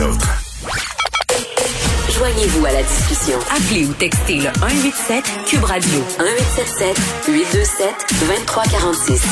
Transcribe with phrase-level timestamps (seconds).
[0.00, 0.28] les autres.
[2.16, 3.38] Joignez-vous à la discussion.
[3.50, 9.22] Appelez ou textez le 187 Cube Radio 1877 827 2346.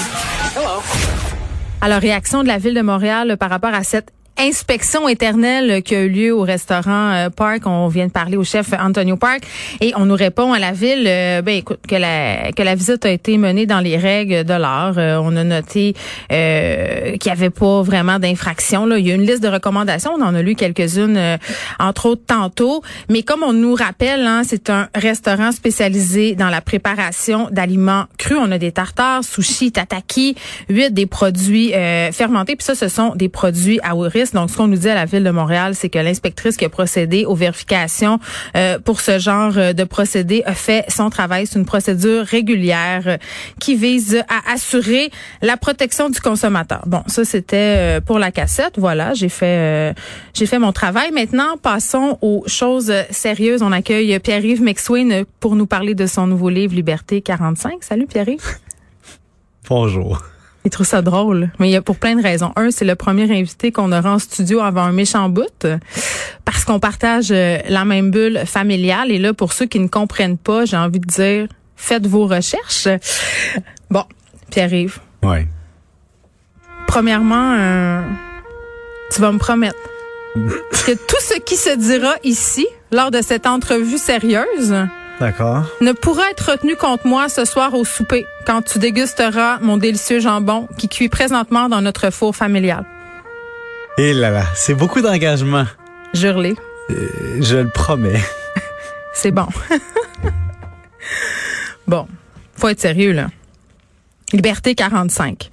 [1.80, 6.02] Alors, réaction de la ville de Montréal par rapport à cette inspection éternelle qui a
[6.02, 7.66] eu lieu au restaurant euh, Park.
[7.66, 9.42] On vient de parler au chef Antonio Park
[9.80, 13.04] et on nous répond à la ville euh, ben écoute que la que la visite
[13.04, 14.94] a été menée dans les règles de l'art.
[14.96, 15.94] Euh, on a noté
[16.28, 20.34] qu'il n'y avait pas vraiment d'infraction il y a une liste de recommandations, on en
[20.34, 21.38] a lu quelques-unes
[21.78, 26.60] entre autres tantôt, mais comme on nous rappelle hein, c'est un restaurant spécialisé dans la
[26.60, 28.38] préparation d'aliments crus.
[28.40, 30.36] On a des tartares, sushi, tataki,
[30.68, 31.72] huit des produits
[32.12, 34.88] fermentés puis ça ce sont des produits à haut risque donc, ce qu'on nous dit
[34.88, 38.18] à la ville de Montréal, c'est que l'inspectrice qui a procédé aux vérifications
[38.56, 41.46] euh, pour ce genre euh, de procédé a fait son travail.
[41.46, 43.16] C'est une procédure régulière euh,
[43.60, 45.10] qui vise à assurer
[45.42, 46.82] la protection du consommateur.
[46.86, 48.78] Bon, ça c'était pour la cassette.
[48.78, 49.94] Voilà, j'ai fait
[50.34, 51.10] j'ai fait mon travail.
[51.12, 53.62] Maintenant, passons aux choses sérieuses.
[53.62, 57.82] On accueille Pierre-Yves McSwain pour nous parler de son nouveau livre Liberté 45.
[57.82, 58.58] Salut Pierre-Yves.
[59.68, 60.22] Bonjour.
[60.64, 62.52] Il trouve ça drôle, mais il y a pour plein de raisons.
[62.56, 65.66] Un, c'est le premier invité qu'on aura en studio avant un méchant bout,
[66.44, 69.10] parce qu'on partage euh, la même bulle familiale.
[69.10, 72.88] Et là, pour ceux qui ne comprennent pas, j'ai envie de dire, faites vos recherches.
[73.90, 74.04] Bon,
[74.50, 74.98] Pierre-Yves.
[75.22, 75.38] Oui.
[76.86, 78.02] Premièrement, euh,
[79.14, 79.78] tu vas me promettre
[80.34, 84.74] que tout ce qui se dira ici, lors de cette entrevue sérieuse,
[85.20, 85.64] D'accord.
[85.80, 90.20] Ne pourra être retenu contre moi ce soir au souper quand tu dégusteras mon délicieux
[90.20, 92.84] jambon qui cuit présentement dans notre four familial.
[93.96, 95.64] Et là là, c'est beaucoup d'engagement.
[96.14, 96.54] Jure-les.
[96.90, 98.20] Euh, je le promets.
[99.12, 99.46] c'est bon.
[101.88, 102.06] bon,
[102.54, 103.26] faut être sérieux là.
[104.32, 105.50] Liberté 45.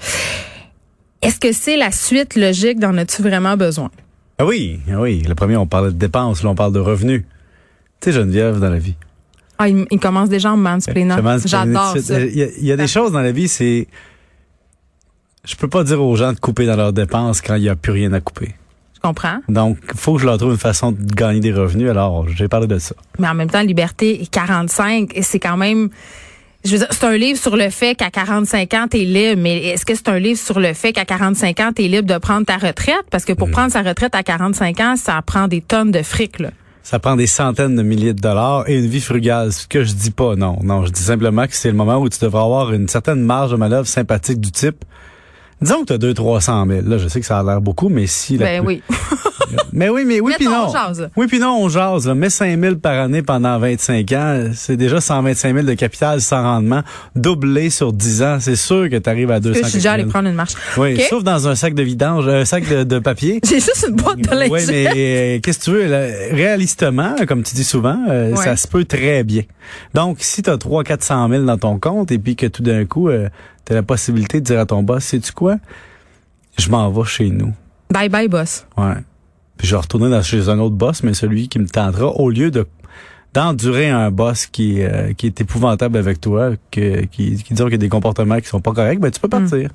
[1.23, 3.89] Est-ce que c'est la suite logique d'en as-tu vraiment besoin?
[4.37, 5.23] Ah oui, ah oui.
[5.27, 7.23] Le premier, on parle de dépenses, là, on parle de revenus.
[8.01, 8.95] Tu sais, Geneviève, dans la vie,
[9.57, 11.17] ah, il, commence déjà en mansplainant.
[11.45, 12.19] J'adore ça.
[12.19, 13.87] Il y a, des choses dans la vie, c'est...
[15.45, 17.75] Je peux pas dire aux gens de couper dans leurs dépenses quand il n'y a
[17.75, 18.55] plus rien à couper.
[18.95, 19.37] Je comprends.
[19.47, 21.89] Donc, il faut que je leur trouve une façon de gagner des revenus.
[21.89, 22.95] Alors, j'ai parlé de ça.
[23.19, 25.89] Mais en même temps, Liberté 45, c'est quand même...
[26.65, 29.39] Je veux dire, c'est un livre sur le fait qu'à 45 ans, tu es libre,
[29.39, 32.11] mais est-ce que c'est un livre sur le fait qu'à 45 ans, tu es libre
[32.11, 33.05] de prendre ta retraite?
[33.11, 33.51] Parce que pour mm.
[33.51, 36.49] prendre sa retraite à 45 ans, ça prend des tonnes de fric, là
[36.85, 39.51] ça prend des centaines de milliers de dollars et une vie frugale.
[39.51, 40.59] Ce que je dis pas, non.
[40.61, 43.49] Non, je dis simplement que c'est le moment où tu devras avoir une certaine marge
[43.49, 44.85] de manœuvre sympathique du type.
[45.61, 46.81] Disons que tu as 2 300 000.
[46.85, 48.37] Là, je sais que ça a l'air beaucoup, mais si...
[48.37, 48.83] Ben oui.
[49.73, 50.71] mais oui, mais oui, puis non.
[51.15, 52.07] Oui, puis non, on jase.
[52.07, 52.15] Là.
[52.15, 56.41] Mets 5 000 par année pendant 25 ans, c'est déjà 125 000 de capital sans
[56.41, 56.81] rendement.
[57.15, 59.65] Doublé sur 10 ans, c'est sûr que tu arrives à 200 000.
[59.65, 60.53] Je suis déjà allé prendre une marche.
[60.77, 63.39] Oui, sauf dans un sac de vidange, un sac de, papier.
[63.47, 64.49] J'ai juste une boîte de linge.
[64.51, 65.85] Oui, mais euh, qu'est-ce que tu veux?
[66.35, 69.43] réalistement, comme tu dis souvent, euh, ça se peut très bien.
[69.93, 72.85] Donc, si tu as 3 400 000 dans ton compte et puis que tout d'un
[72.85, 73.29] coup, euh,
[73.65, 75.57] tu as la possibilité de dire à ton boss, sais-tu quoi?
[76.57, 77.53] Je m'en vais chez nous.
[77.91, 78.65] Bye bye, boss.
[78.77, 78.95] Ouais.
[79.57, 82.29] Puis je vais retourner dans, chez un autre boss, mais celui qui me tentera, au
[82.29, 82.65] lieu de
[83.33, 87.71] d'endurer un boss qui, euh, qui est épouvantable avec toi, que, qui, qui dit qu'il
[87.71, 89.69] y a des comportements qui sont pas corrects, ben tu peux partir.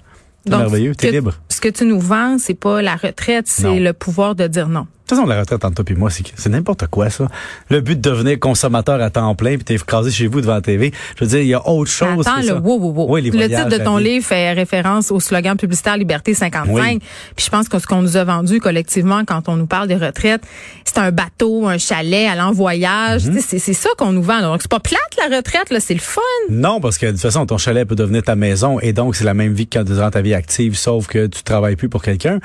[0.47, 1.35] C'est merveilleux, tu es libre.
[1.51, 4.87] Ce que tu nous vends, c'est pas la retraite, c'est le pouvoir de dire non.
[5.11, 7.27] De toute façon, la retraite entre toi et moi, c'est n'importe quoi, ça.
[7.69, 10.61] Le but de devenir consommateur à temps plein puis t'es écrasé chez vous devant la
[10.61, 10.93] TV.
[11.19, 12.55] Je veux dire, il y a autre chose Attends, que ça.
[12.55, 13.17] Le, wow, wow, wow.
[13.17, 17.01] le titre de ton livre fait référence au slogan publicitaire Liberté 55.
[17.35, 19.97] Puis je pense que ce qu'on nous a vendu collectivement quand on nous parle des
[19.97, 20.43] retraites,
[20.85, 23.25] c'est un bateau, un chalet, aller en voyage.
[23.25, 23.59] Mm-hmm.
[23.59, 24.43] C'est ça qu'on nous vend.
[24.43, 26.21] Donc c'est pas plate la retraite, là, c'est le fun.
[26.51, 29.25] Non, parce que de toute façon, ton chalet peut devenir ta maison et donc c'est
[29.25, 32.39] la même vie que durant ta vie active, sauf que tu travailles plus pour quelqu'un.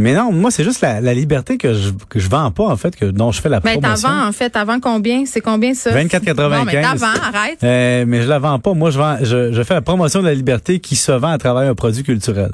[0.00, 2.96] Mais non, moi, c'est juste la, liberté que je, que je vends pas, en fait,
[2.96, 3.80] que dont je fais la promotion.
[3.80, 5.26] Mais t'avant, en fait, avant combien?
[5.26, 5.90] C'est combien ça?
[5.90, 6.58] 24,95.
[6.58, 7.62] Non, mais t'avant, arrête.
[7.62, 8.74] Euh, mais je la vends pas.
[8.74, 11.38] Moi, je vends, je, je fais la promotion de la liberté qui se vend à
[11.38, 12.50] travers un produit culturel.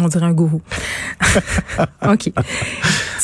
[0.00, 0.62] On dirait un gourou.
[2.08, 2.30] OK.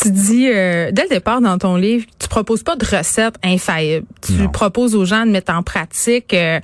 [0.02, 4.06] tu dis, euh, dès le départ dans ton livre, tu proposes pas de recettes infaillibles.
[4.22, 6.60] Tu proposes aux gens de mettre en pratique euh,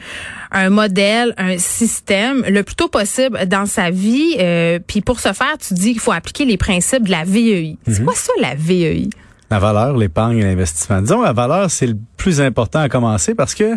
[0.50, 4.36] un modèle, un système le plus tôt possible dans sa vie.
[4.38, 7.76] Euh, puis pour ce faire, tu dis qu'il faut appliquer les principes de la VEI.
[7.86, 8.06] C'est mhm.
[8.06, 9.08] quoi ça, la VEI?
[9.50, 11.00] La valeur, l'épargne et l'investissement.
[11.02, 13.76] Disons, la valeur, c'est le plus important à commencer parce que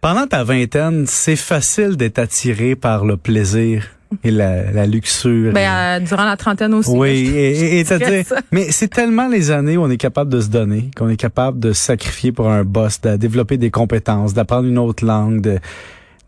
[0.00, 5.52] pendant ta vingtaine, c'est facile d'être attiré par le plaisir et la, la luxure.
[5.52, 6.90] Ben, euh, durant la trentaine aussi.
[6.90, 7.84] Oui, et, et,
[8.52, 11.58] mais c'est tellement les années où on est capable de se donner, qu'on est capable
[11.58, 15.58] de se sacrifier pour un boss, de développer des compétences, d'apprendre une autre langue, de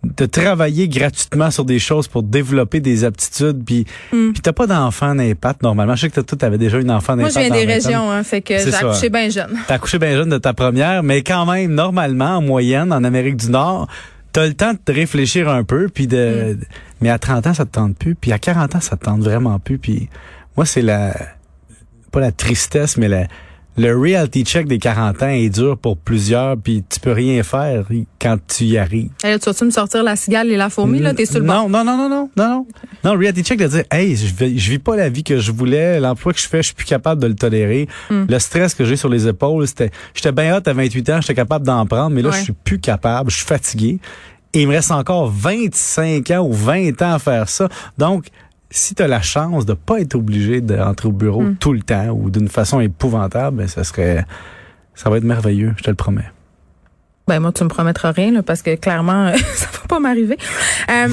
[0.05, 4.33] de travailler gratuitement sur des choses pour développer des aptitudes puis mm.
[4.33, 7.23] puis t'as pas d'enfant pattes normalement je sais que toi avais déjà une enfant dans
[7.23, 10.13] moi je viens des régions hein, fait que j'ai accouché bien jeune t'as accouché bien
[10.13, 13.89] jeune de ta première mais quand même normalement en moyenne en Amérique du Nord
[14.33, 16.65] t'as le temps de réfléchir un peu puis de mm.
[17.01, 19.21] Mais à 30 ans ça te tente plus puis à 40 ans ça te tente
[19.21, 20.09] vraiment plus puis
[20.57, 21.15] moi c'est la
[22.11, 23.27] pas la tristesse mais la
[23.79, 27.87] le reality check des 40 ans est dur pour plusieurs, puis tu peux rien faire
[28.21, 29.11] quand tu y arrives.
[29.23, 31.15] Hey, tu vas-tu me sortir la cigale et la fourmi, là?
[31.15, 32.67] T'es sur le non, non, non, non, non, non, non.
[33.05, 35.39] Non, le reality check de dire, hey, je, vis, je vis pas la vie que
[35.39, 37.89] je voulais, l'emploi que je fais, je suis plus capable de le tolérer.
[38.11, 38.25] Hmm.
[38.29, 41.37] Le stress que j'ai sur les épaules, c'était, j'étais bien hot à 28 ans, j'étais
[41.37, 44.01] capable d'en prendre, mais là, je suis plus capable, je suis fatigué.
[44.55, 47.69] Et il me reste encore 25 ans ou 20 ans à faire ça.
[47.99, 48.29] Donc,
[48.71, 51.57] si tu as la chance de pas être obligé d'entrer au bureau hmm.
[51.57, 54.25] tout le temps ou d'une façon épouvantable, ben, ça serait
[54.95, 56.31] ça va être merveilleux, je te le promets.
[57.29, 60.37] Ben moi tu me promettras rien là, parce que clairement ça va pas m'arriver.
[60.91, 61.09] Euh,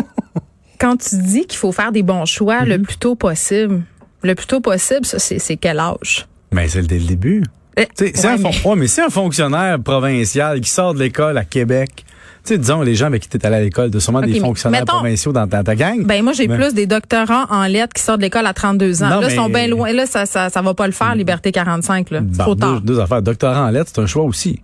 [0.80, 2.84] quand tu dis qu'il faut faire des bons choix le mhm.
[2.84, 3.82] plus tôt possible,
[4.22, 6.26] le plus tôt possible, ça c'est quel âge?
[6.52, 7.44] Ben c'est dès le début.
[7.76, 8.50] Eh, c'est un, mais...
[8.76, 12.04] mais c'est un fonctionnaire provincial qui sort de l'école à Québec
[12.44, 14.40] tu sais, disons, les gens avec qui tu es allé à l'école, de sûrement des
[14.40, 16.04] fonctionnaires provinciaux dans ta, gang.
[16.04, 19.08] Ben, moi, j'ai plus des doctorants en lettres qui sortent de l'école à 32 ans.
[19.08, 19.92] là, ils sont bien loin.
[19.92, 22.22] Là, ça, ça, ça va pas le faire, Liberté 45, là.
[22.38, 22.80] trop tard.
[22.80, 23.22] Deux, affaires.
[23.22, 24.60] Doctorant en lettres, c'est un choix aussi.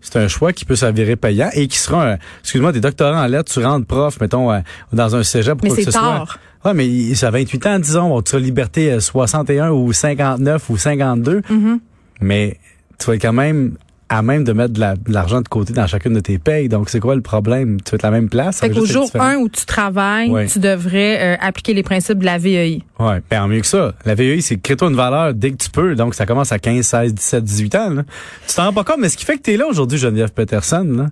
[0.00, 3.50] C'est un choix qui peut s'avérer payant et qui sera, excuse-moi, des doctorants en lettres,
[3.50, 4.60] tu rentres prof, mettons, euh,
[4.92, 5.58] dans un cégep.
[5.62, 6.38] Mais c'est tard.
[6.62, 11.40] Ouais, mais ça 28 ans, disons, tu as liberté 61 ou 59 ou 52.
[11.40, 11.78] Mm-hmm.
[12.20, 12.58] Mais
[12.98, 13.76] tu vas quand même
[14.08, 16.68] à même de mettre de l'argent de, côté dans chacune de tes payes.
[16.68, 17.80] Donc, c'est quoi le problème?
[17.80, 18.60] Tu être la même place?
[18.60, 22.38] Fait qu'au jour 1 où tu travailles, tu devrais euh, appliquer les principes de la
[22.38, 22.82] VEI.
[22.98, 23.94] Oui, bien mieux que ça.
[24.04, 25.94] La VEI, c'est crée-toi une valeur dès que tu peux.
[25.94, 27.90] Donc, ça commence à 15, 16, 17, 18 ans.
[27.90, 28.02] Là.
[28.46, 30.32] Tu t'en rends pas compte, mais ce qui fait que tu es là aujourd'hui, Geneviève
[30.32, 31.08] Peterson,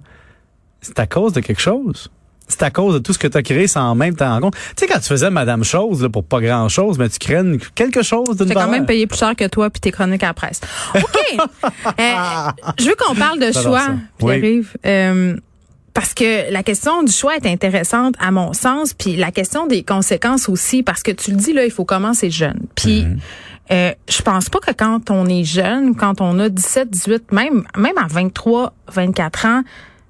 [0.81, 2.11] c'est à cause de quelque chose
[2.49, 4.55] c'est à cause de tout ce que tu as créé sans même t'en compte.
[4.55, 7.43] Tu sais, quand tu faisais Madame Chose là, pour pas grand-chose, mais tu crées
[7.75, 10.29] quelque chose de C'est quand même payé plus cher que toi puis tes chroniques à
[10.29, 10.61] la presse.
[10.95, 11.03] OK.
[11.99, 14.77] Euh, je veux qu'on parle de choix, Pierre-Yves.
[14.87, 15.37] Euh,
[15.95, 19.83] parce que la question du choix est intéressante à mon sens, puis la question des
[19.83, 22.61] conséquences aussi, parce que tu le dis là, il faut commencer jeune.
[22.75, 23.19] Puis mm-hmm.
[23.73, 27.65] euh, je pense pas que quand on est jeune, quand on a 17, 18, même
[27.77, 29.63] même à 23, 24 ans,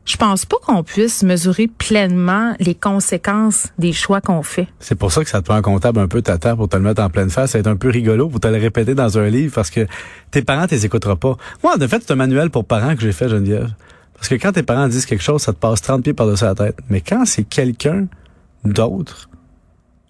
[0.04, 4.66] je pense pas qu'on puisse mesurer pleinement les conséquences des choix qu'on fait.
[4.80, 6.82] C'est pour ça que ça te prend un comptable un peu tata pour te le
[6.82, 7.52] mettre en pleine face.
[7.52, 9.86] Ça va être un peu rigolo pour te le répéter dans un livre parce que
[10.30, 11.36] tes parents t'es écouteront pas.
[11.62, 13.70] Moi, en fait, c'est un manuel pour parents que j'ai fait, Geneviève.
[14.14, 16.54] Parce que quand tes parents disent quelque chose, ça te passe 30 pieds par-dessus la
[16.54, 16.78] tête.
[16.88, 18.06] Mais quand c'est quelqu'un
[18.64, 19.28] d'autre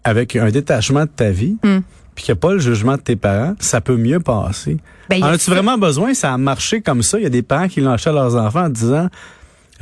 [0.05, 1.81] avec un détachement de ta vie, hmm.
[2.15, 4.79] puis qu'il n'y a pas le jugement de tes parents, ça peut mieux passer.
[5.11, 6.15] Ben, en as-tu vraiment besoin?
[6.15, 7.19] Ça a marché comme ça.
[7.19, 9.09] Il y a des parents qui l'ont acheté à leurs enfants en disant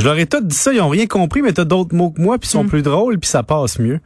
[0.00, 2.20] je leur ai tout dit ça, ils ont rien compris, mais t'as d'autres mots que
[2.20, 2.68] moi, puis sont mm.
[2.68, 4.00] plus drôles, puis ça passe mieux.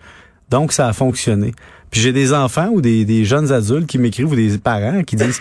[0.50, 1.52] Donc, ça a fonctionné.
[1.90, 5.16] Puis j'ai des enfants ou des, des jeunes adultes qui m'écrivent ou des parents qui
[5.16, 5.40] disent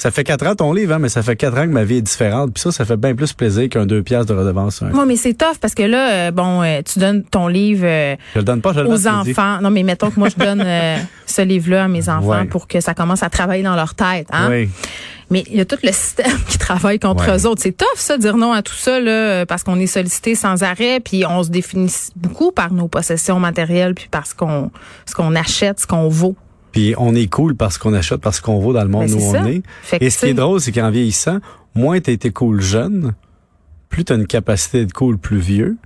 [0.00, 1.96] Ça fait quatre ans ton livre, hein, mais ça fait quatre ans que ma vie
[1.96, 2.54] est différente.
[2.54, 4.80] Puis ça, ça fait bien plus plaisir qu'un deux piastres de redevance.
[4.80, 8.16] Moi, mais c'est tough parce que là, euh, bon, euh, tu donnes ton livre euh,
[8.32, 9.60] je le donne pas, je le aux enfants.
[9.60, 10.64] Non, mais mettons que moi, je donne
[11.26, 14.26] ce livre-là à mes enfants pour que ça commence à travailler dans leur tête.
[14.32, 14.48] Hein?
[14.48, 14.70] Oui.
[15.28, 17.60] Mais il y a tout le système qui travaille contre eux autres.
[17.60, 21.00] C'est tough, ça, dire non à tout ça, là, parce qu'on est sollicité sans arrêt,
[21.00, 24.70] puis on se définit beaucoup par nos possessions matérielles, puis par ce qu'on,
[25.04, 26.36] ce qu'on achète, ce qu'on vaut.
[26.72, 29.36] Puis on est cool parce qu'on achète, parce qu'on vaut dans le monde ben, où
[29.36, 29.62] on est.
[30.00, 31.38] Et ce qui est drôle, c'est qu'en vieillissant,
[31.74, 33.14] moins t'as été cool jeune,
[33.88, 35.76] plus t'as une capacité de cool plus vieux.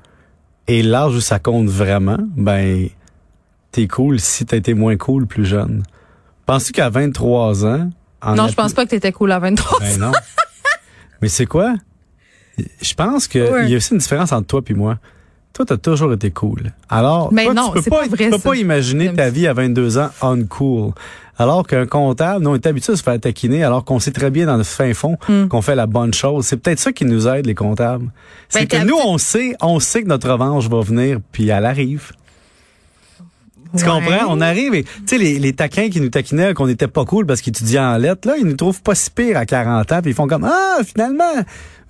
[0.66, 2.88] Et l'âge où ça compte vraiment, ben,
[3.72, 5.82] t'es cool si t'as été moins cool plus jeune.
[6.46, 7.90] Penses-tu qu'à 23 ans...
[8.34, 10.12] non, je pense pas que t'étais cool à 23 ben non.
[11.22, 11.74] Mais c'est quoi?
[12.80, 14.98] Je pense qu'il y a aussi une différence entre toi et moi.
[15.54, 16.72] Toi, t'as toujours été cool.
[16.88, 20.10] Alors, mais non, tu peux pas, tu peux pas imaginer ta vie à 22 ans
[20.20, 20.90] uncool.
[21.38, 24.30] Alors qu'un comptable, nous, on est habitué à se faire taquiner alors qu'on sait très
[24.30, 25.46] bien dans le fin fond hmm.
[25.46, 26.44] qu'on fait la bonne chose.
[26.44, 28.10] C'est peut-être ça qui nous aide, les comptables.
[28.48, 31.64] C'est ben, que nous, on sait, on sait que notre revanche va venir, puis elle
[31.64, 32.10] arrive.
[33.76, 34.26] Tu comprends?
[34.28, 37.26] On arrive et, tu sais, les, les, taquins qui nous taquinaient qu'on était pas cool
[37.26, 40.00] parce qu'ils étudiaient en lettres, là, ils nous trouvent pas si pire à 40 ans
[40.00, 41.32] puis ils font comme, ah, finalement,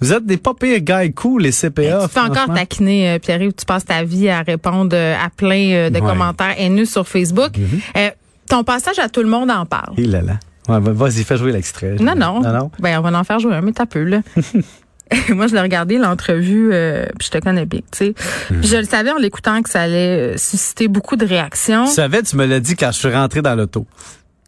[0.01, 2.09] vous êtes des pas pires gars cool, les CPA.
[2.09, 5.71] tu peux encore taquiner, euh, Pierre, tu passes ta vie à répondre euh, à plein
[5.71, 7.53] euh, de commentaires haineux sur Facebook.
[7.53, 8.13] Mm-hmm.
[8.49, 9.95] ton passage à tout le monde en parle.
[9.97, 10.39] Il là là.
[10.69, 11.97] Ouais, vas-y, fais jouer l'extrait.
[12.01, 12.71] Non, non, non.
[12.79, 14.21] Ben, on va en faire jouer un, mais t'as peu, là.
[15.31, 18.15] moi, je l'ai regardé l'entrevue, euh, puis je te connais bien, tu sais.
[18.51, 18.65] Mhm.
[18.65, 21.87] Je le savais en l'écoutant que ça allait euh, susciter beaucoup de réactions.
[21.87, 23.87] Tu savais, tu me l'as dit quand je suis rentré dans l'auto.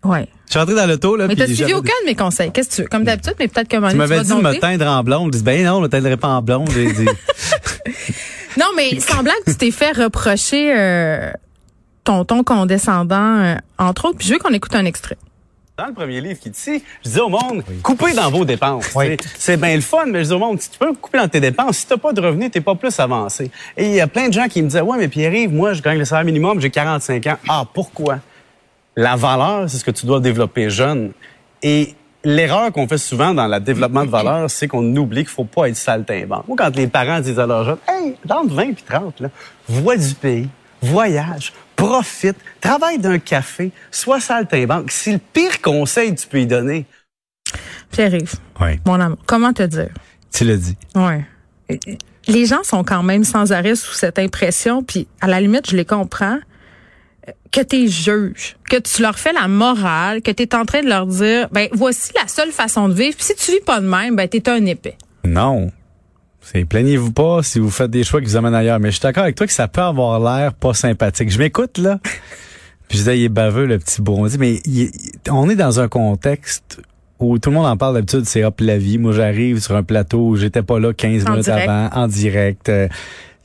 [0.04, 0.28] Ouais.
[0.46, 1.26] Je suis rentré dans l'auto là.
[1.26, 2.52] Mais t'as suivi aucun de mes conseils.
[2.52, 2.88] Qu'est-ce que tu veux?
[2.88, 5.32] Comme d'habitude, mais peut-être que tu m'avais dit de me teindre en blonde.
[5.32, 6.70] Je dis ben non, je me teindrai pas en blonde.
[8.58, 11.30] Non, mais semblant que tu t'es fait reprocher euh,
[12.04, 14.18] ton ton condescendant, euh, entre autres.
[14.18, 15.18] Puis je veux qu'on écoute un extrait.
[15.78, 18.96] Dans le premier livre qui dit, je dis au monde, coupez dans vos dépenses.
[19.36, 21.38] C'est bien le fun, mais je dis au monde, si tu peux couper dans tes
[21.38, 23.50] dépenses, si t'as pas de revenus, t'es pas plus avancé.
[23.76, 25.82] Et il y a plein de gens qui me disaient, ouais, mais Pierre-Yves, moi, je
[25.82, 27.36] gagne le salaire minimum, j'ai 45 ans.
[27.46, 28.20] Ah, pourquoi?
[28.96, 31.12] La valeur, c'est ce que tu dois développer jeune.
[31.62, 35.44] Et l'erreur qu'on fait souvent dans le développement de valeur, c'est qu'on oublie qu'il faut
[35.44, 36.48] pas être saltimbanque.
[36.48, 39.28] Moi, quand les parents disent à leurs jeunes, hey, dans 20 puis 30, là,
[39.68, 40.48] vois du pays,
[40.80, 44.90] voyage, profite, travaille d'un café, sois saltimbanque.
[44.90, 46.86] C'est le pire conseil que tu peux y donner.
[47.92, 48.34] Pierre-Yves,
[48.84, 49.90] mon amour, comment te dire?
[50.32, 50.76] Tu l'as dit.
[50.94, 51.24] Ouais.
[52.26, 55.76] Les gens sont quand même sans arrêt sous cette impression, puis à la limite, je
[55.76, 56.38] les comprends,
[57.52, 60.82] que tu es juge, que tu leur fais la morale, que tu es en train
[60.82, 63.80] de leur dire, ben voici la seule façon de vivre, puis si tu vis pas
[63.80, 64.96] de même, ben t'es un épais.
[65.24, 65.70] Non.
[66.52, 68.78] C'est plaignez-vous pas si vous faites des choix qui vous amènent ailleurs.
[68.78, 71.30] Mais je suis d'accord avec toi que ça peut avoir l'air pas sympathique.
[71.30, 71.98] Je m'écoute, là.
[72.88, 74.38] Puis je disais, il est baveux, le petit bondi.
[74.38, 74.60] Mais
[75.28, 76.80] on est dans un contexte
[77.18, 78.98] où tout le monde en parle d'habitude, c'est hop la vie.
[78.98, 82.68] Moi, j'arrive sur un plateau où j'étais pas là 15 minutes avant, en direct.
[82.68, 82.88] Il euh,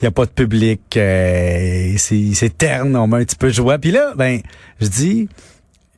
[0.04, 0.82] y a pas de public.
[0.96, 3.80] Euh, c'est terne, on met un petit peu de joie.
[3.80, 4.42] Puis là, ben,
[4.80, 5.30] je dis,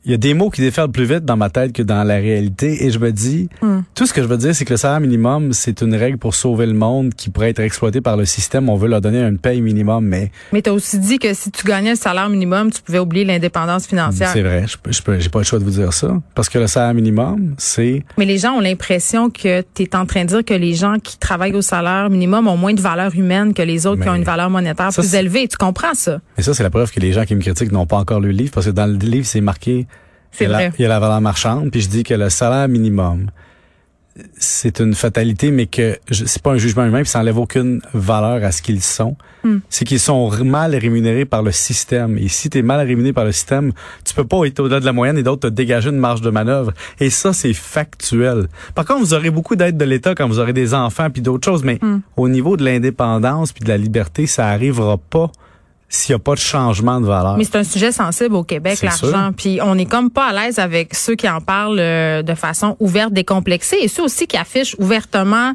[0.04, 2.16] il y a des mots qui déferlent plus vite dans ma tête que dans la
[2.16, 3.80] réalité et je me dis hmm.
[3.94, 6.34] tout ce que je veux dire c'est que le salaire minimum c'est une règle pour
[6.34, 8.68] sauver le monde qui pourrait être exploité par le système.
[8.68, 11.50] On veut leur donner une paye minimum mais mais tu as aussi dit que si
[11.50, 14.30] tu gagnais le salaire minimum tu pouvais oublier l'indépendance financière.
[14.30, 16.20] C'est vrai je, je j'ai pas le choix de vous dire ça.
[16.34, 20.04] Parce que le salaire minimum c'est mais les gens ont l'impression que tu es en
[20.04, 23.14] train de dire que les gens qui travaillent au salaire minimum ont moins de valeur
[23.14, 25.48] humaine que les autres qui ont une valeur monétaire plus élevée.
[25.48, 26.20] Tu comprends ça?
[26.36, 28.28] Et ça c'est la preuve que les gens qui me critiquent n'ont pas encore lu
[28.28, 29.86] le livre parce que dans le livre c'est marqué
[30.40, 33.30] il, y a la valeur marchande, puis je dis que le salaire minimum,
[34.36, 38.44] c'est une fatalité, mais que c'est pas un jugement humain, puis ça enlève aucune valeur
[38.44, 39.16] à ce qu'ils sont.
[39.42, 39.58] Hmm.
[39.68, 42.16] C'est qu'ils sont mal rémunérés par le système.
[42.18, 43.72] Et si tu es mal rémunéré par le système,
[44.04, 46.30] tu peux pas être au-delà de la moyenne et d'autres te dégager une marge de
[46.30, 46.72] manœuvre.
[47.00, 48.46] Et ça, c'est factuel.
[48.74, 51.44] Par contre, vous aurez beaucoup d'aide de l'État quand vous aurez des enfants puis d'autres
[51.44, 52.00] choses, mais hmm.
[52.16, 55.32] au niveau de l'indépendance puis de la liberté, ça arrivera pas
[55.94, 57.36] s'il n'y a pas de changement de valeur.
[57.36, 59.30] Mais c'est un sujet sensible au Québec, l'argent.
[59.36, 62.76] Puis on est comme pas à l'aise avec ceux qui en parlent euh, de façon
[62.80, 65.52] ouverte, décomplexée, et ceux aussi qui affichent ouvertement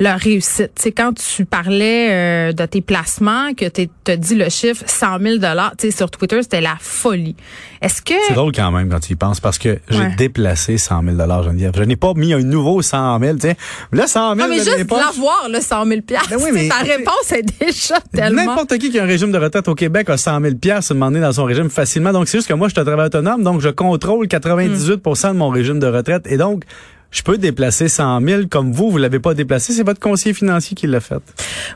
[0.00, 0.72] leur réussite.
[0.76, 5.18] C'est quand tu parlais euh, de tes placements, que tu as dit le chiffre 100
[5.20, 7.34] 000 dollars, sur Twitter, c'était la folie.
[7.82, 11.02] Est-ce que c'est drôle quand même quand tu y penses parce que j'ai déplacé 100
[11.02, 11.72] 000 dollars, Geneviève.
[11.76, 13.36] Je n'ai pas mis un nouveau 100 000.
[13.38, 13.54] Tiens,
[13.92, 14.48] là 100 000.
[14.48, 18.44] Non, mais juste l'avoir le 100 000 ben oui, mais, Ta réponse est déjà tellement.
[18.44, 21.20] N'importe qui qui a un régime de retraite au Québec a 100 000 se demander
[21.20, 22.12] dans son régime facilement.
[22.12, 25.32] Donc c'est juste que moi je suis un travailleur autonome, donc je contrôle 98% de
[25.32, 26.64] mon régime de retraite et donc
[27.10, 30.74] je peux déplacer 100 000 comme vous, vous l'avez pas déplacé, c'est votre conseiller financier
[30.74, 31.22] qui l'a fait.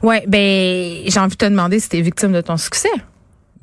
[0.02, 2.90] Ouais, ben j'ai envie de te demander si tu es victime de ton succès.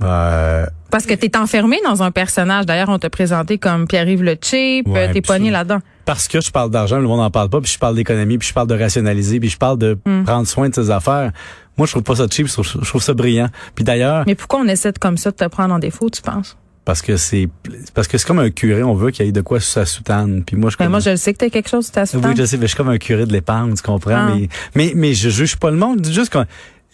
[0.02, 2.66] Euh, Parce que tu es enfermé dans un personnage.
[2.66, 5.80] D'ailleurs, on t'a présenté comme Pierre-Yves Le Chip, ouais, t'es pogné là-dedans.
[6.06, 8.48] Parce que je parle d'argent, le monde n'en parle pas, puis je parle d'économie, puis
[8.48, 10.24] je parle de rationaliser, puis je parle de hmm.
[10.24, 11.32] prendre soin de ses affaires.
[11.78, 13.50] Moi, je trouve pas ça cheap, je trouve, je trouve ça brillant.
[13.76, 14.24] Puis d'ailleurs...
[14.26, 16.58] Mais pourquoi on essaie de, comme ça de te prendre en défaut, tu penses?
[16.90, 17.48] Parce que c'est
[17.94, 19.86] parce que c'est comme un curé, on veut qu'il y ait de quoi sur sa
[19.86, 20.44] soutane.
[20.44, 22.32] Puis moi je ben moi je sais que t'as quelque chose sur ta soutane.
[22.32, 24.34] Oui, je sais, mais je suis comme un curé de l'épargne, tu comprends ah.
[24.34, 26.46] mais, mais mais je juge pas le monde, juste quand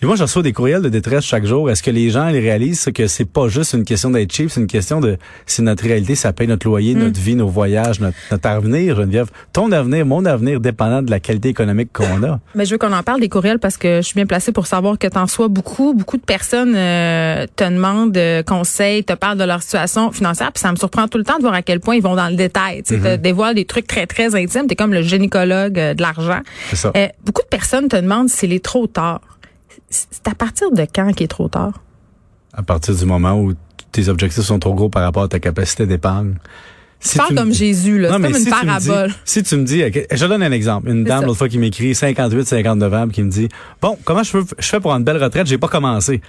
[0.02, 1.72] et moi, je reçois des courriels de détresse chaque jour.
[1.72, 4.60] Est-ce que les gens ils réalisent que c'est pas juste une question d'être cheap, c'est
[4.60, 7.00] une question de c'est notre réalité, ça paye notre loyer, mm.
[7.00, 9.30] notre vie, nos voyages, notre, notre, avenir, Geneviève?
[9.54, 12.42] Ton avenir, mon avenir, dépendant de la qualité économique qu'on a.
[12.56, 14.68] Mais je veux qu'on en parle des courriels parce que je suis bien placée pour
[14.68, 15.94] savoir que t'en sois beaucoup.
[15.94, 20.52] Beaucoup de personnes euh, te demandent euh, conseils, te parlent de leur situation financière.
[20.52, 22.28] Puis ça me surprend tout le temps de voir à quel point ils vont dans
[22.28, 22.84] le détail.
[22.84, 23.18] Tu mm-hmm.
[23.18, 24.68] dévoiles des trucs très très intimes.
[24.68, 26.42] T'es comme le gynécologue euh, de l'argent.
[26.70, 26.92] C'est ça.
[27.26, 29.22] beaucoup de personnes te demandent s'il est trop tard
[30.12, 31.82] c'est à partir de quand qu'il est trop tard?
[32.54, 33.54] À partir du moment où
[33.92, 36.36] tes objectifs sont trop gros par rapport à ta capacité d'épargne.
[37.00, 38.10] Si tu comme Jésus, là.
[38.14, 39.14] C'est comme une parabole.
[39.26, 40.90] si tu me dis, je donne un exemple.
[40.90, 43.48] Une dame, l'autre fois, qui m'écrit 58, 59 ans, qui me dit,
[43.82, 45.46] bon, comment je, je fais pour une belle retraite?
[45.46, 46.22] J'ai pas commencé.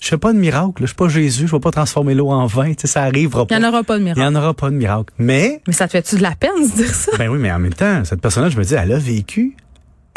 [0.00, 0.80] Je fais pas de miracle.
[0.80, 1.46] Je suis pas Jésus.
[1.46, 2.72] Je vais pas transformer l'eau en vin.
[2.72, 3.54] Tu sais, ça arrivera pas.
[3.54, 4.20] Il y en aura pas de miracle.
[4.20, 5.12] Il y en aura pas de miracle.
[5.18, 5.60] Mais.
[5.66, 7.12] Mais ça te fait-tu de la peine de dire ça?
[7.18, 9.56] Ben oui, mais en même temps, cette personne-là, je me dis, elle a vécu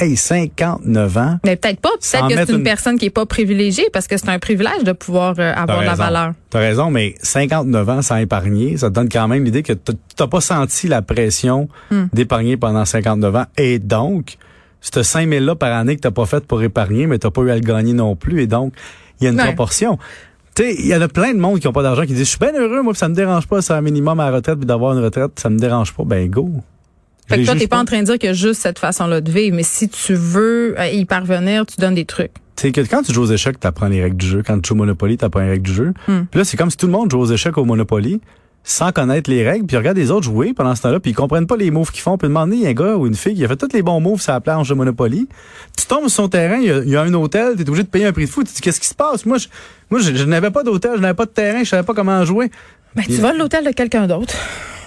[0.03, 1.39] hey, 59 ans.
[1.45, 1.89] Mais peut-être pas.
[1.89, 4.91] Peut-être que c'est une, personne qui est pas privilégiée parce que c'est un privilège de
[4.91, 6.33] pouvoir euh, avoir de la valeur.
[6.49, 10.27] T'as raison, mais 59 ans sans épargner, ça te donne quand même l'idée que t'as
[10.27, 12.05] pas senti la pression hmm.
[12.13, 13.45] d'épargner pendant 59 ans.
[13.57, 14.37] Et donc,
[14.81, 17.41] ce 5 000 là par année que t'as pas fait pour épargner, mais t'as pas
[17.41, 18.41] eu à le gagner non plus.
[18.41, 18.73] Et donc,
[19.19, 19.97] il y a une proportion.
[20.55, 22.25] Tu sais, il y en a plein de monde qui ont pas d'argent qui disent,
[22.25, 24.57] je suis bien heureux, moi, ça me dérange pas, c'est un minimum à la retraite,
[24.57, 26.03] puis d'avoir une retraite, ça me dérange pas.
[26.03, 26.61] Ben, go.
[27.27, 29.55] Fait que toi, t'es pas en train de dire que juste cette façon-là de vivre,
[29.55, 32.31] mais si tu veux euh, y parvenir, tu donnes des trucs.
[32.55, 34.43] c'est que quand tu joues aux échecs, tu apprends les règles du jeu.
[34.45, 35.93] Quand tu joues au Monopoly, tu apprends les règles du jeu.
[36.07, 36.23] Hmm.
[36.29, 38.19] Puis là, c'est comme si tout le monde joue aux échecs au Monopoly
[38.63, 41.47] sans connaître les règles, puis regarde les autres jouer pendant ce temps-là, puis ils comprennent
[41.47, 42.17] pas les moves qu'ils font.
[42.17, 43.81] Puis demander, il y a un gars ou une fille qui a fait tous les
[43.81, 45.27] bons moves sur la planche de Monopoly.
[45.77, 48.05] Tu tombes sur son terrain, il y a, un hôtel, tu es obligé de payer
[48.05, 48.43] un prix de fou.
[48.43, 49.25] Tu dis, qu'est-ce qui se passe?
[49.25, 49.47] Moi, je,
[49.89, 52.51] moi, je, n'avais pas d'hôtel, je n'avais pas de terrain, je savais pas comment jouer.
[52.95, 54.35] Ben, tu voles l'hôtel de quelqu'un d'autre.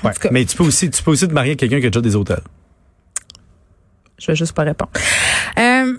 [0.05, 2.01] Ouais, mais tu peux aussi, tu peux aussi te marier avec quelqu'un qui a déjà
[2.01, 2.43] des hôtels.
[4.19, 4.91] Je vais juste pas répondre.
[5.59, 5.95] Euh,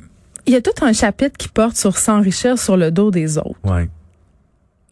[0.45, 3.59] il y a tout un chapitre qui porte sur s'enrichir sur le dos des autres.
[3.63, 3.89] Ouais.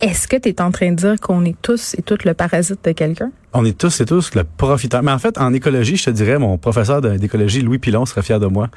[0.02, 2.84] Est-ce que tu es en train de dire qu'on est tous et toutes le parasite
[2.84, 3.32] de quelqu'un?
[3.54, 5.02] On est tous et tous le profiteur.
[5.02, 8.40] Mais en fait, en écologie, je te dirais, mon professeur d'écologie, Louis Pilon, serait fier
[8.40, 8.70] de moi.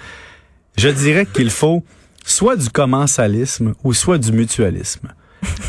[0.77, 1.83] Je dirais qu'il faut
[2.25, 5.09] soit du commensalisme ou soit du mutualisme.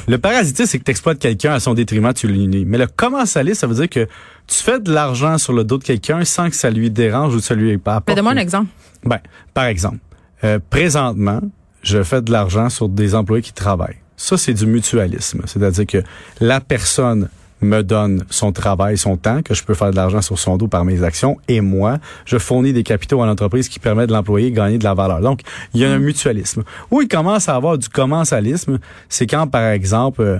[0.07, 2.65] Le parasitisme, c'est que tu exploites quelqu'un à son détriment, tu l'unis.
[2.65, 4.07] Mais le commensalisme, ça veut dire que
[4.47, 7.37] tu fais de l'argent sur le dos de quelqu'un sans que ça lui dérange ou
[7.37, 8.69] que ça lui pas Mais donne-moi un exemple.
[9.03, 9.19] Ben,
[9.53, 9.99] par exemple,
[10.43, 11.41] euh, présentement,
[11.83, 13.99] je fais de l'argent sur des employés qui travaillent.
[14.17, 15.43] Ça, c'est du mutualisme.
[15.45, 16.03] C'est-à-dire que
[16.41, 17.29] la personne
[17.61, 20.67] me donne son travail, son temps, que je peux faire de l'argent sur son dos
[20.67, 24.51] par mes actions, et moi, je fournis des capitaux à l'entreprise qui permet de l'employé
[24.51, 25.21] de gagner de la valeur.
[25.21, 25.41] Donc,
[25.73, 26.03] il y a un mm.
[26.03, 26.63] mutualisme.
[26.91, 30.37] Où il commence à avoir du commensalisme, c'est quand, par exemple, euh,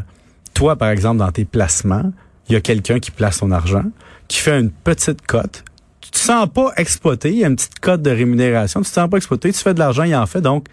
[0.54, 2.12] toi, par exemple, dans tes placements,
[2.48, 3.86] il y a quelqu'un qui place son argent,
[4.28, 5.64] qui fait une petite cote,
[6.02, 8.94] tu te sens pas exploité, il y a une petite cote de rémunération, tu te
[8.94, 10.66] sens pas exploité, tu fais de l'argent, il en fait, donc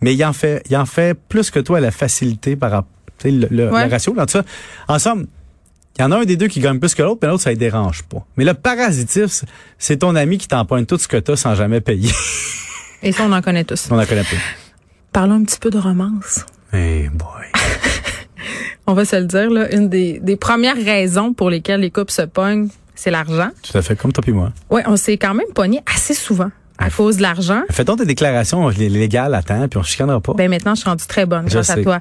[0.00, 2.90] mais il en fait, il en fait plus que toi la facilité par rapport,
[3.24, 4.14] le, le, ratio.
[4.14, 4.42] Dans ça,
[4.88, 5.26] ensemble,
[6.00, 7.50] il y en a un des deux qui gagne plus que l'autre, mais l'autre, ça
[7.50, 8.24] ne dérange pas.
[8.38, 9.44] Mais le parasitif,
[9.76, 12.10] c'est ton ami qui t'empoigne tout ce que tu as sans jamais payer.
[13.02, 13.88] Et ça, on en connaît tous.
[13.90, 14.36] On en connaît pas.
[15.12, 16.46] Parlons un petit peu de romance.
[16.72, 17.28] Hey boy.
[18.86, 22.12] on va se le dire, là, une des, des premières raisons pour lesquelles les couples
[22.12, 23.50] se pognent, c'est l'argent.
[23.62, 24.52] Tout à fait, comme toi et moi.
[24.70, 27.62] Oui, on s'est quand même pogné assez souvent à cause de l'argent?
[27.70, 30.32] Fais donc des déclarations légales à temps, puis on ne chicanera pas.
[30.34, 32.00] Ben maintenant, je suis rendue très bonne grâce à toi.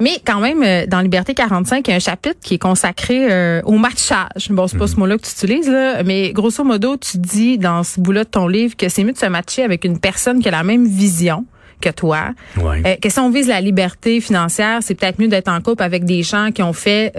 [0.00, 3.30] Mais quand même, euh, dans Liberté 45, il y a un chapitre qui est consacré
[3.30, 4.50] euh, au matchage.
[4.50, 5.00] Bon, c'est pas ce mhm.
[5.00, 8.48] mot-là que tu utilises, là, mais grosso modo, tu dis dans ce bout-là de ton
[8.48, 11.46] livre que c'est mieux de se matcher avec une personne qui a la même vision
[11.80, 12.30] que toi.
[12.56, 12.82] Ouais.
[12.86, 16.04] Euh, que si on vise la liberté financière, c'est peut-être mieux d'être en couple avec
[16.04, 17.12] des gens qui ont fait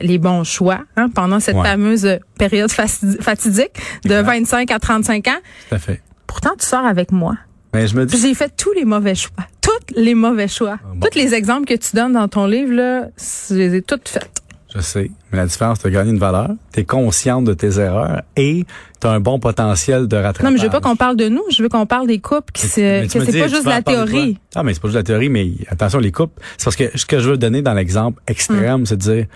[0.00, 3.72] les bons choix hein, pendant cette fameuse période fatidique
[4.04, 5.30] de 25 à 35 ans.
[5.68, 6.02] Tout à fait.
[6.28, 7.34] Pourtant, tu sors avec moi.
[7.74, 8.16] Mais ben, je me dis...
[8.16, 9.44] J'ai fait tous les mauvais choix.
[9.60, 10.78] Tous les mauvais choix.
[10.80, 14.08] Ah, Tous les exemples que tu donnes dans ton livre, là, je les ai toutes
[14.08, 14.42] faites.
[14.74, 15.10] Je sais.
[15.32, 18.66] Mais la différence, tu as gagné une valeur, tu es consciente de tes erreurs et
[19.00, 20.44] tu as un bon potentiel de rattrapage.
[20.44, 22.52] Non, mais je veux pas qu'on parle de nous, je veux qu'on parle des couples,
[22.52, 24.38] que c'est pas juste la théorie.
[24.54, 27.06] Ah, mais c'est pas juste la théorie, mais attention, les couples, c'est parce que ce
[27.06, 28.86] que je veux donner dans l'exemple extrême, hum.
[28.86, 29.26] c'est de dire,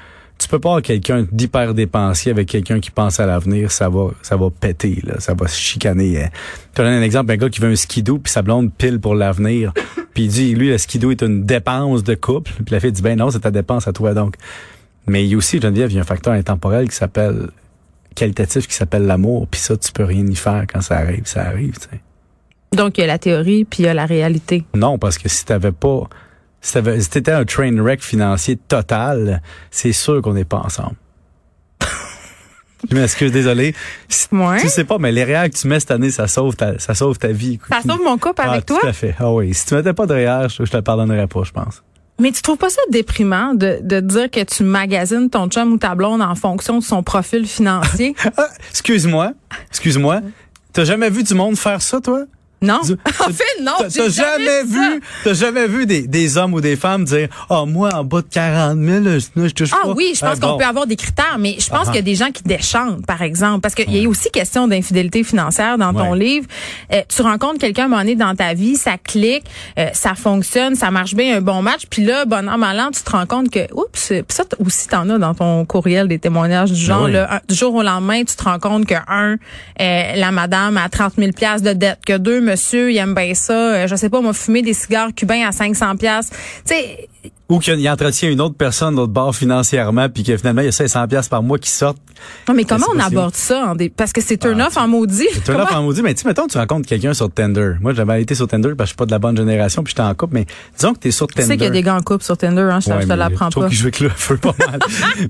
[0.42, 4.10] tu peux pas avoir quelqu'un d'hyper dépensier avec quelqu'un qui pense à l'avenir, ça va
[4.22, 6.28] ça va péter là, ça va se chicaner.
[6.74, 9.14] Tu donnes un exemple un gars qui veut un skidoo puis sa blonde pile pour
[9.14, 9.72] l'avenir.
[10.14, 13.02] puis il dit lui le skidoo est une dépense de couple, puis la fille dit
[13.02, 14.36] ben non, c'est ta dépense à toi donc.
[15.06, 17.48] Mais il y a aussi Geneviève, il y a un facteur intemporel qui s'appelle
[18.14, 21.42] qualitatif qui s'appelle l'amour, puis ça tu peux rien y faire quand ça arrive, ça
[21.42, 22.00] arrive, tu sais.
[22.76, 24.64] Donc il y a la théorie puis il y a la réalité.
[24.74, 26.08] Non, parce que si tu avais pas
[26.62, 30.94] c'était un train wreck financier total, c'est sûr qu'on n'est pas ensemble.
[32.90, 33.74] Je m'excuse, désolé.
[34.08, 34.28] Si,
[34.60, 36.94] Tu sais pas, mais les réels que tu mets cette année, ça sauve ta, ça
[36.94, 37.58] sauve ta vie.
[37.68, 38.78] Ça sauve mon couple avec toi?
[38.80, 39.14] Tout à fait.
[39.18, 39.52] Ah oui.
[39.54, 41.82] Si tu mettais pas de réels, je, te le pardonnerais pas, je pense.
[42.18, 45.78] Mais tu trouves pas ça déprimant de, de dire que tu magasines ton chum ou
[45.78, 48.14] ta blonde en fonction de son profil financier?
[48.36, 49.32] ah, excuse-moi.
[49.70, 50.20] Excuse-moi.
[50.72, 52.24] T'as jamais vu du monde faire ça, toi?
[52.62, 52.80] Non.
[53.20, 53.72] en fait, non.
[53.80, 57.90] T'as jamais, vu, t'as jamais vu des, des hommes ou des femmes dire, oh, moi,
[57.92, 60.64] en bas de 40 000, je, je touche ah, oui, je pense ah, qu'on peut
[60.64, 63.60] avoir des critères, mais je pense qu'il y a des gens qui déchantent, par exemple,
[63.60, 66.46] parce qu'il y a aussi question d'infidélité financière dans ton livre.
[66.92, 69.44] Euh, tu rencontres quelqu'un, un moment dans ta vie, ça clique,
[69.78, 72.90] euh, ça fonctionne, ça marche bien, un bon match, puis là, bon an, mal an,
[72.92, 76.72] tu te rends compte que, oups, ça aussi, t'en as dans ton courriel des témoignages
[76.72, 79.36] du genre, là, du jour au lendemain, tu te rends compte que, un,
[79.80, 83.52] euh, la madame a 30 000 de dette, que deux, monsieur, il aime bien ça.
[83.52, 86.30] Euh, je sais pas, m'a fumé des cigares cubains à 500 pièces.
[86.66, 87.08] Tu sais,
[87.52, 90.72] ou qu'il entretient une autre personne d'autre bord financièrement puis que finalement il y a
[90.72, 91.98] 500 pièces par mois qui sortent.
[92.48, 95.28] Non mais comment on aborde ça parce que c'est turn ah, off en maudit.
[95.32, 97.74] C'est turn off en maudit mais tu mettons tu rencontres quelqu'un sur Tinder.
[97.80, 99.90] Moi j'avais été sur Tinder parce que je suis pas de la bonne génération puis
[99.90, 100.46] j'étais en couple mais
[100.78, 101.42] disons que tu es sur Tinder.
[101.42, 103.50] Tu sais qu'il y a des gars en couple sur Tinder hein, je, te l'apprends
[103.50, 103.50] pas.
[103.50, 104.80] Je trouve qu'ils jouent avec le feu pas mal.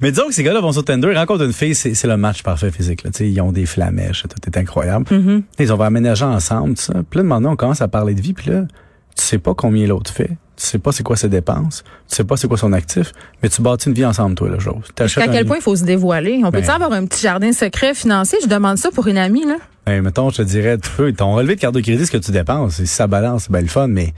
[0.00, 2.44] mais disons que ces gars-là vont sur Tinder, ils rencontrent une fille, c'est le match
[2.44, 5.06] parfait physique là, tu sais ils ont des flamèches, tout est incroyable.
[5.10, 5.42] Mm-hmm.
[5.58, 6.94] Ils ont aménager ensemble tout ça.
[7.10, 8.62] Puis là, maintenant on commence à parler de vie puis là
[9.22, 10.36] tu sais pas combien l'autre fait.
[10.56, 11.84] Tu sais pas c'est quoi ses dépenses.
[12.08, 13.12] Tu sais pas c'est quoi son actif.
[13.42, 14.82] Mais tu bâtis une vie ensemble, toi, là, chose.
[14.98, 16.42] À quel point il faut se dévoiler?
[16.44, 16.74] On peut-tu ben.
[16.74, 18.38] avoir un petit jardin secret financier?
[18.42, 19.56] Je demande ça pour une amie, là.
[19.86, 22.18] Ben, mettons, je te dirais, tu peux, ton relevé de carte de crédit, ce que
[22.18, 24.12] tu dépenses, si ça balance, c'est bien le fun, mais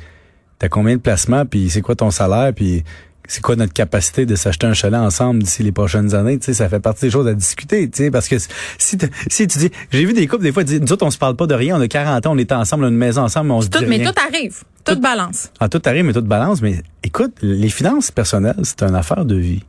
[0.58, 2.82] t'as combien de placements, puis c'est quoi ton salaire, puis
[3.26, 6.54] c'est quoi notre capacité de s'acheter un chalet ensemble d'ici les prochaines années, tu sais,
[6.54, 9.70] ça fait partie des choses à discuter, tu sais, parce que si, si tu dis,
[9.90, 11.78] j'ai vu des couples des fois dire, nous autres on se parle pas de rien,
[11.78, 13.68] on a 40 ans, on est ensemble, on a une maison ensemble, mais on se
[13.68, 14.12] tout, dit Mais rien.
[14.12, 15.50] tout arrive, tout, balance.
[15.60, 19.36] Ah, tout arrive, mais tout balance, mais écoute, les finances personnelles, c'est une affaire de
[19.36, 19.62] vie.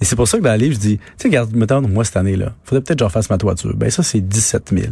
[0.00, 2.04] Et c'est pour ça que dans le livre, je dis, tu sais, regarde, mettons, moi,
[2.04, 3.76] cette année-là, faudrait peut-être que je refasse ma toiture.
[3.76, 4.86] Ben, ça, c'est 17 000.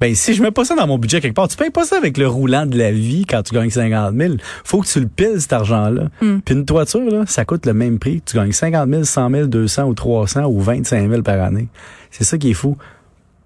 [0.00, 1.96] Ben, si je mets pas ça dans mon budget quelque part, tu payes pas ça
[1.96, 4.34] avec le roulant de la vie quand tu gagnes 50 000.
[4.64, 6.08] Faut que tu le piles, cet argent-là.
[6.20, 8.22] Puis une toiture, là, ça coûte le même prix.
[8.24, 11.68] Tu gagnes 50 000, 100 000, 200 ou 300 ou 25 000 par année.
[12.10, 12.76] C'est ça qui est fou.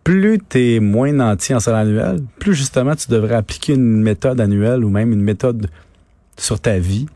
[0.05, 4.41] Plus tu es moins nanti en salaire annuel, plus justement tu devrais appliquer une méthode
[4.41, 5.69] annuelle ou même une méthode
[6.37, 7.07] sur ta vie.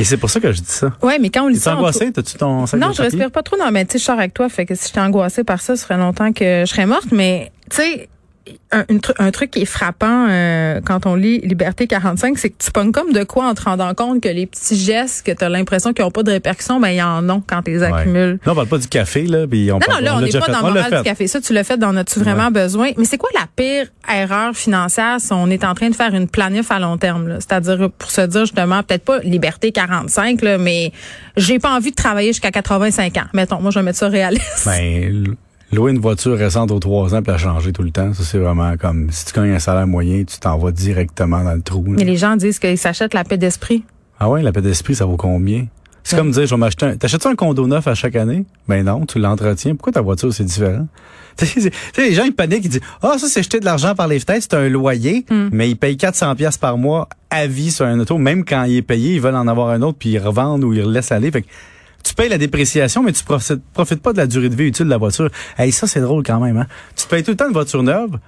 [0.00, 0.92] Et c'est pour ça que je dis ça.
[1.02, 1.74] Ouais, mais quand on lit Tu ça.
[1.74, 2.12] angoissé?
[2.12, 3.56] T'as-tu ton sac Non, de je respire pas trop.
[3.56, 4.48] Non, mais tu sais, je sors avec toi.
[4.48, 7.06] Fait que si j'étais angoissée par ça, ça ferait longtemps que je serais morte.
[7.12, 8.08] Mais, tu sais,
[8.72, 8.84] un,
[9.18, 12.92] un truc qui est frappant euh, quand on lit Liberté 45, c'est que tu pognes
[12.92, 15.92] comme de quoi en te rendant compte que les petits gestes que tu as l'impression
[15.92, 17.92] qu'ils n'ont pas de répercussions, ben, ils en ont quand tu les Ouais.
[17.92, 18.38] accumules.
[18.44, 20.30] Là, on parle pas du café, là, puis on Non, parle, non, là, on n'est
[20.30, 20.52] pas fait.
[20.52, 21.26] dans le moral du café.
[21.26, 22.90] Ça, tu l'as fait dans As-tu vraiment besoin?
[22.98, 26.28] Mais c'est quoi la pire erreur financière si on est en train de faire une
[26.28, 27.28] planif à long terme?
[27.28, 27.36] là?
[27.40, 30.92] C'est-à-dire, pour se dire justement, peut-être pas liberté 45, là, mais
[31.36, 33.24] j'ai pas envie de travailler jusqu'à 85 ans.
[33.32, 34.62] Mettons, moi, je vais mettre ça réaliste.
[34.66, 35.34] Ben,
[35.72, 38.38] louer une voiture récente aux trois ans puis la changer tout le temps, ça, c'est
[38.38, 41.84] vraiment comme, si tu gagnes un salaire moyen, tu t'en vas directement dans le trou.
[41.84, 41.92] là.
[41.98, 43.84] Mais les gens disent qu'ils s'achètent la paix d'esprit.
[44.18, 45.66] Ah ouais, la paix d'esprit, ça vaut combien?
[46.04, 46.96] C'est comme dire, je vais m'acheter un...
[46.96, 48.44] T'achètes-tu un condo neuf à chaque année?
[48.68, 49.74] Ben non, tu l'entretiens.
[49.74, 50.86] Pourquoi ta voiture, c'est différent?
[51.36, 54.08] Tu sais, les gens, ils paniquent, ils disent, ah, ça, c'est jeter de l'argent par
[54.08, 57.84] les fenêtres, c'est un loyer, mais ils payent 400 pièces par mois à vie sur
[57.84, 58.16] un auto.
[58.16, 60.72] Même quand il est payé, ils veulent en avoir un autre, puis ils revendent ou
[60.72, 61.30] ils le laissent aller.
[61.30, 61.48] Fait que
[62.06, 64.84] tu payes la dépréciation, mais tu profites, profites pas de la durée de vie utile
[64.86, 65.28] de la voiture.
[65.58, 66.66] Hey, ça, c'est drôle quand même, hein?
[66.94, 68.18] Tu payes tout le temps une voiture neuve,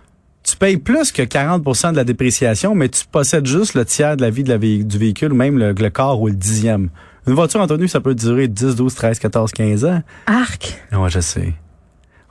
[0.43, 4.23] tu payes plus que 40% de la dépréciation, mais tu possèdes juste le tiers de
[4.23, 6.89] la vie de la vé- du véhicule, ou même le, le quart ou le dixième.
[7.27, 10.03] Une voiture, Anthony, ça peut durer 10, 12, 13, 14, 15 ans.
[10.27, 10.83] Arc.
[10.93, 11.53] Ouais, je sais.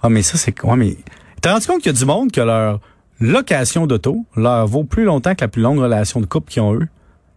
[0.01, 0.59] Ah, mais ça, c'est...
[0.63, 0.97] Ouais, mais...
[1.41, 2.79] T'as rendu compte qu'il y a du monde que leur
[3.19, 6.75] location d'auto leur vaut plus longtemps que la plus longue relation de couple qu'ils ont
[6.79, 6.87] eu?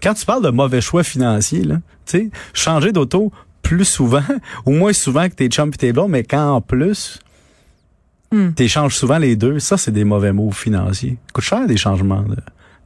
[0.02, 3.30] Quand tu parles de mauvais choix financiers, là, tu sais, changer d'auto
[3.76, 4.22] plus souvent,
[4.66, 7.18] ou moins souvent que tes chums et tes blondes, mais quand en plus,
[8.32, 8.52] Hmm.
[8.52, 11.16] t'échanges souvent les deux, ça, c'est des mauvais mots financiers.
[11.26, 12.36] Ça coûte cher, des changements de-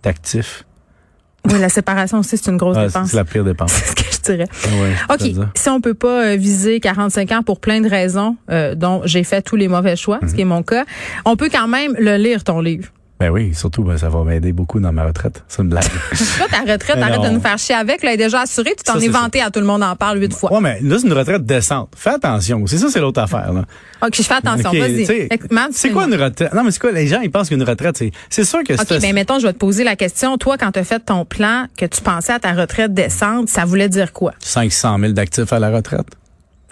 [0.03, 0.65] d'actifs.
[1.47, 3.11] Oui, la séparation aussi, c'est une grosse Ah, dépense.
[3.11, 3.71] c'est la pire dépense.
[3.75, 4.49] C'est ce que je dirais.
[4.81, 5.49] Ouais, je peux te OK.
[5.55, 9.23] Si on peut pas euh, viser 45 ans pour plein de raisons, euh, dont j'ai
[9.23, 10.29] fait tous les mauvais choix, Mhm.
[10.31, 10.87] ce qui est mon cas,
[11.27, 12.89] on peut quand même le lire, ton livre.
[13.25, 15.43] Ben oui, surtout, ben, ça va m'aider beaucoup dans ma retraite.
[15.49, 15.85] C'est une blague.
[16.37, 18.03] Toi, ta retraite, arrête de nous faire chier avec.
[18.03, 18.75] Là, elle est déjà assurée.
[18.77, 20.53] Tu t'en es vanté à tout le monde en parle huit fois.
[20.53, 21.89] ouais, mais là, c'est une retraite décente.
[21.97, 22.67] Fais attention.
[22.67, 23.65] C'est ça, c'est l'autre affaire, là.
[24.05, 24.73] OK, je fais attention.
[24.73, 25.07] Vas-y.
[25.73, 26.53] C'est quoi une retraite?
[26.53, 26.93] Non, mais c'est quoi?
[26.93, 29.47] Les gens, ils pensent qu'une retraite, c'est, c'est sûr que OK, c'est, ben mettons, je
[29.47, 30.37] vais te poser la question.
[30.37, 33.65] Toi, quand tu as fait ton plan, que tu pensais à ta retraite décente, ça
[33.65, 34.35] voulait dire quoi?
[34.41, 36.09] 500 000 d'actifs à la retraite.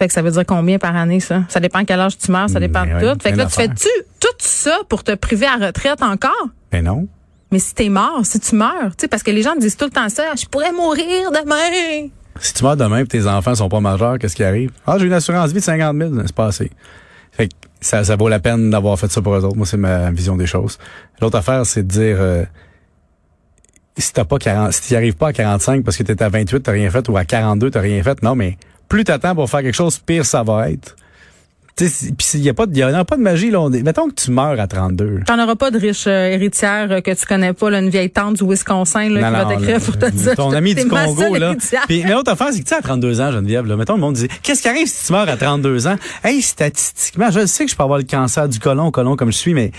[0.03, 1.45] Fait que ça veut dire combien par année, ça?
[1.49, 3.21] Ça dépend à quel âge tu meurs, ça dépend Ben de tout.
[3.23, 3.87] Fait que là, tu fais-tu
[4.19, 6.49] tout ça pour te priver à retraite encore?
[6.73, 7.07] Ben non.
[7.53, 9.77] Mais si t'es mort, si tu meurs, tu sais, parce que les gens me disent
[9.77, 12.09] tout le temps ça, je pourrais mourir demain.
[12.41, 14.73] Si tu meurs demain et tes enfants sont pas majeurs, qu'est-ce qui arrive?
[14.89, 16.13] Ah, j'ai une assurance vie de 50 000.
[16.27, 16.73] C'est pas assez.
[17.31, 19.57] Fait que ça, ça vaut la peine d'avoir fait ça pour eux autres.
[19.57, 20.81] Moi, c'est ma vision des choses.
[21.21, 22.45] L'autre affaire, c'est de dire, euh,
[23.97, 26.63] si t'as pas 40, si t'y arrives pas à 45 parce que t'es à 28,
[26.65, 28.21] t'as rien fait, ou à 42, t'as rien fait.
[28.25, 28.57] Non, mais
[28.89, 30.97] plus t'attends pour faire quelque chose, pire ça va être.
[31.77, 31.89] Puis
[32.35, 33.61] il y a pas, de- y a pas de magie, là.
[33.61, 35.21] On mettons que tu meurs à 32.
[35.27, 38.11] T'en auras pas de riche euh, héritière euh, que tu connais pas, là, une vieille
[38.11, 40.37] tante du Wisconsin là, qui va t'écrire pour te dire.
[40.37, 41.55] Ton ami du Congo, là.
[41.89, 44.15] Puis, mais l'autre affaire, c'est que tu à 32 ans, Geneviève, là, mettons, le monde
[44.15, 45.97] dit, qu'est-ce qui arrive si tu meurs à 32 ans?
[46.23, 49.39] Hey, statistiquement, je sais que je peux avoir le cancer du côlon, côlon comme je
[49.39, 49.73] suis, mais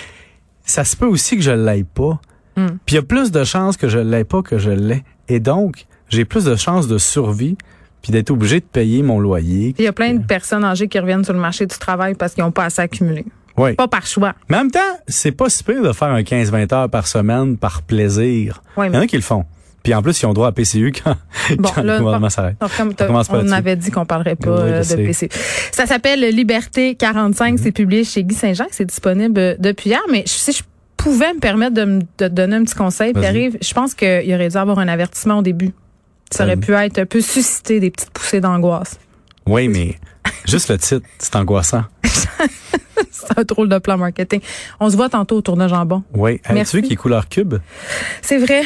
[0.66, 2.20] ça se peut aussi que je l'aille pas.
[2.56, 2.68] Hmm.
[2.86, 5.04] Puis il y a plus de chances que je l'aie pas que je l'ai.
[5.30, 7.56] Et donc, j'ai plus de chances de survie
[8.04, 9.74] puis d'être obligé de payer mon loyer.
[9.80, 12.34] Il y a plein de personnes âgées qui reviennent sur le marché du travail parce
[12.36, 13.26] qu'ils n'ont pas assez accumulé.
[13.58, 13.74] Oui.
[13.74, 14.34] Pas par choix.
[14.50, 17.58] Mais en même temps, c'est pas si pire de faire un 15-20 heures par semaine
[17.58, 18.62] par plaisir.
[18.78, 19.46] Oui, Il y en a qui le font.
[19.84, 21.16] Puis en plus, ils ont droit à PCU quand,
[21.58, 22.56] Bon, quand là, le gouvernement s'arrête.
[22.60, 24.98] Donc, comme t'as- On avait dit qu'on parlerait pas Oui, euh, de sais.
[24.98, 25.06] Mhm.
[25.06, 25.30] PC.
[25.72, 27.60] Ça s'appelle Liberté 45.
[27.60, 28.66] C'est publié chez Guy Saint-Jean.
[28.72, 30.02] C'est disponible euh, depuis hier.
[30.10, 30.64] Mais si je
[30.98, 33.12] pouvais me permettre de me de te donner un petit conseil.
[33.14, 35.72] Pierre-Yves, je pense qu'il aurait dû avoir un avertissement au début.
[36.34, 39.00] Ça aurait pu être un peu susciter des petites poussées d'angoisse.
[39.46, 40.00] Oui, mais
[40.48, 41.84] juste le titre, c'est angoissant.
[43.12, 44.42] C'est un drôle de plan marketing.
[44.80, 46.04] On se voit tantôt autour de jambon.
[46.14, 46.42] Oui.
[46.46, 46.72] Hey, Merci.
[46.72, 47.56] tu veux qu'il est couleur cube?
[48.22, 48.64] C'est vrai.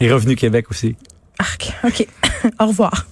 [0.00, 0.96] Et Revenu Québec aussi.
[1.38, 1.72] Arc.
[1.84, 2.06] OK.
[2.60, 3.06] Au revoir.